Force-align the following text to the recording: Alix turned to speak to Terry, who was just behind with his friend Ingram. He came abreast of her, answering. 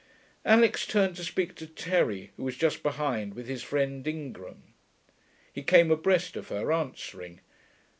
Alix 0.45 0.87
turned 0.87 1.15
to 1.17 1.23
speak 1.23 1.53
to 1.53 1.67
Terry, 1.67 2.31
who 2.35 2.43
was 2.43 2.57
just 2.57 2.81
behind 2.81 3.35
with 3.35 3.45
his 3.45 3.61
friend 3.61 4.07
Ingram. 4.07 4.73
He 5.53 5.61
came 5.61 5.91
abreast 5.91 6.35
of 6.35 6.47
her, 6.47 6.71
answering. 6.73 7.39